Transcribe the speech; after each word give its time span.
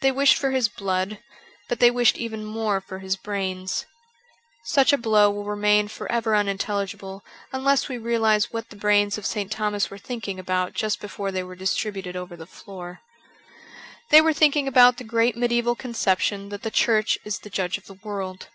They 0.00 0.10
wished 0.10 0.34
for 0.34 0.50
his 0.50 0.66
blood, 0.68 1.20
but 1.68 1.78
they 1.78 1.88
wished 1.88 2.18
even 2.18 2.44
more 2.44 2.80
for 2.80 2.98
his 2.98 3.14
brains. 3.16 3.86
Such 4.64 4.92
a 4.92 4.98
blow 4.98 5.30
will 5.30 5.44
remain 5.44 5.86
for 5.86 6.10
ever 6.10 6.34
unintelligible 6.34 7.24
unless 7.52 7.88
we 7.88 7.96
realize 7.96 8.52
what 8.52 8.70
the 8.70 8.74
brains 8.74 9.16
of 9.16 9.24
St. 9.26 9.52
Thomas 9.52 9.90
were 9.90 9.96
thinking 9.98 10.40
about 10.40 10.72
just 10.72 10.98
before 11.00 11.30
they 11.30 11.44
were 11.44 11.54
distributed 11.54 12.16
over 12.16 12.36
the 12.36 12.46
floor. 12.48 13.00
They 14.10 14.20
were 14.20 14.32
thinking 14.32 14.66
about 14.66 14.96
the 14.96 15.04
great 15.04 15.36
medieval 15.36 15.76
conception 15.76 16.48
that 16.48 16.62
the 16.64 16.72
Church 16.72 17.16
is 17.24 17.38
the 17.38 17.48
judge 17.48 17.78
of 17.78 17.86
the 17.86 17.94
world. 17.94 18.48